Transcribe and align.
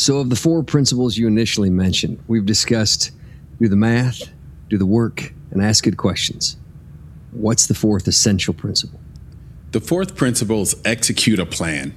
So, 0.00 0.16
of 0.16 0.30
the 0.30 0.36
four 0.36 0.62
principles 0.62 1.18
you 1.18 1.26
initially 1.26 1.68
mentioned, 1.68 2.24
we've 2.26 2.46
discussed 2.46 3.10
do 3.60 3.68
the 3.68 3.76
math, 3.76 4.30
do 4.70 4.78
the 4.78 4.86
work, 4.86 5.34
and 5.50 5.62
ask 5.62 5.84
good 5.84 5.98
questions. 5.98 6.56
What's 7.32 7.66
the 7.66 7.74
fourth 7.74 8.08
essential 8.08 8.54
principle? 8.54 8.98
The 9.72 9.80
fourth 9.82 10.16
principle 10.16 10.62
is 10.62 10.74
execute 10.86 11.38
a 11.38 11.44
plan. 11.44 11.94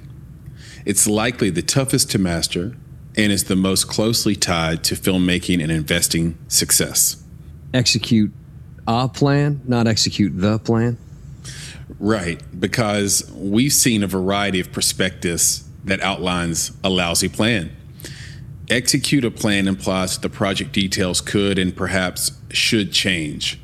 It's 0.84 1.06
likely 1.06 1.48
the 1.48 1.62
toughest 1.62 2.10
to 2.10 2.18
master 2.18 2.76
and 3.16 3.32
is 3.32 3.44
the 3.44 3.56
most 3.56 3.88
closely 3.88 4.36
tied 4.36 4.84
to 4.84 4.96
filmmaking 4.96 5.62
and 5.62 5.72
investing 5.72 6.36
success. 6.46 7.24
Execute 7.72 8.34
a 8.86 9.08
plan, 9.08 9.62
not 9.66 9.86
execute 9.86 10.38
the 10.38 10.58
plan. 10.58 10.98
Right, 11.98 12.42
because 12.60 13.32
we've 13.34 13.72
seen 13.72 14.02
a 14.02 14.06
variety 14.06 14.60
of 14.60 14.72
prospectus 14.72 15.66
that 15.84 16.02
outlines 16.02 16.72
a 16.84 16.90
lousy 16.90 17.30
plan. 17.30 17.74
Execute 18.70 19.24
a 19.24 19.30
plan 19.30 19.68
implies 19.68 20.18
the 20.18 20.30
project 20.30 20.72
details 20.72 21.20
could 21.20 21.58
and 21.58 21.76
perhaps 21.76 22.32
should 22.50 22.92
change. 22.92 23.60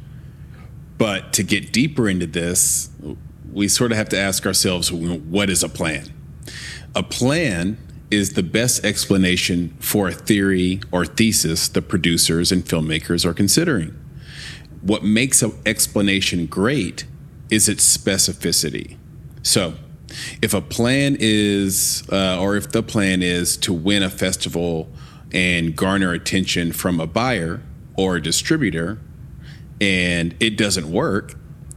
But 0.98 1.32
to 1.34 1.42
get 1.42 1.72
deeper 1.72 2.08
into 2.08 2.26
this, 2.26 2.90
we 3.50 3.68
sort 3.68 3.92
of 3.92 3.98
have 3.98 4.10
to 4.10 4.18
ask 4.18 4.44
ourselves 4.46 4.92
what 4.92 5.48
is 5.48 5.62
a 5.62 5.68
plan? 5.68 6.12
A 6.94 7.02
plan 7.02 7.78
is 8.10 8.34
the 8.34 8.42
best 8.42 8.84
explanation 8.84 9.76
for 9.78 10.08
a 10.08 10.12
theory 10.12 10.80
or 10.92 11.06
thesis 11.06 11.68
the 11.68 11.80
producers 11.80 12.52
and 12.52 12.64
filmmakers 12.64 13.24
are 13.24 13.32
considering. 13.32 13.96
What 14.82 15.04
makes 15.04 15.42
an 15.42 15.52
explanation 15.64 16.46
great 16.46 17.04
is 17.50 17.68
its 17.68 17.96
specificity. 17.96 18.96
So, 19.42 19.74
if 20.42 20.54
a 20.54 20.60
plan 20.60 21.16
is, 21.18 22.02
uh, 22.10 22.40
or 22.40 22.56
if 22.56 22.70
the 22.72 22.82
plan 22.82 23.22
is 23.22 23.56
to 23.58 23.72
win 23.72 24.02
a 24.02 24.10
festival 24.10 24.88
and 25.32 25.76
garner 25.76 26.12
attention 26.12 26.72
from 26.72 27.00
a 27.00 27.06
buyer 27.06 27.62
or 27.96 28.16
a 28.16 28.22
distributor, 28.22 28.98
and 29.80 30.34
it 30.40 30.56
doesn't 30.56 30.90
work, 30.90 31.36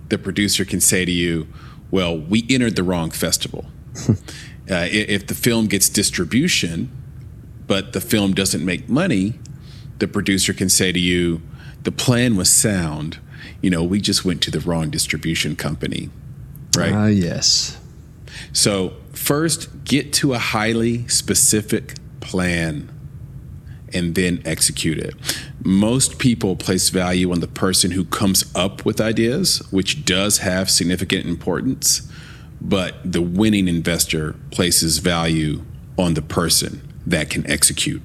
the 0.09 0.17
producer 0.17 0.65
can 0.65 0.81
say 0.81 1.05
to 1.05 1.11
you, 1.11 1.47
Well, 1.91 2.17
we 2.17 2.45
entered 2.49 2.75
the 2.75 2.83
wrong 2.83 3.11
festival. 3.11 3.65
uh, 4.09 4.15
if 4.67 5.27
the 5.27 5.35
film 5.35 5.67
gets 5.67 5.89
distribution, 5.89 6.91
but 7.67 7.93
the 7.93 8.01
film 8.01 8.33
doesn't 8.33 8.63
make 8.63 8.89
money, 8.89 9.39
the 9.99 10.07
producer 10.07 10.53
can 10.53 10.69
say 10.69 10.91
to 10.91 10.99
you, 10.99 11.41
The 11.83 11.91
plan 11.91 12.35
was 12.35 12.49
sound. 12.49 13.19
You 13.61 13.69
know, 13.69 13.83
we 13.83 14.01
just 14.01 14.25
went 14.25 14.41
to 14.43 14.51
the 14.51 14.59
wrong 14.59 14.89
distribution 14.89 15.55
company. 15.55 16.09
Right? 16.75 16.93
Ah, 16.93 17.07
yes. 17.07 17.79
So, 18.51 18.93
first, 19.11 19.83
get 19.83 20.13
to 20.13 20.33
a 20.33 20.39
highly 20.39 21.07
specific 21.07 21.95
plan 22.19 22.89
and 23.93 24.15
then 24.15 24.41
execute 24.45 24.97
it. 24.97 25.13
Most 25.63 26.17
people 26.17 26.55
place 26.55 26.89
value 26.89 27.31
on 27.31 27.39
the 27.39 27.47
person 27.47 27.91
who 27.91 28.05
comes 28.05 28.43
up 28.55 28.85
with 28.85 28.99
ideas, 28.99 29.59
which 29.71 30.03
does 30.03 30.39
have 30.39 30.69
significant 30.69 31.25
importance, 31.25 32.09
but 32.59 32.95
the 33.03 33.21
winning 33.21 33.67
investor 33.67 34.35
places 34.51 34.97
value 34.97 35.63
on 35.97 36.15
the 36.15 36.21
person 36.21 36.81
that 37.05 37.29
can 37.29 37.45
execute. 37.49 38.01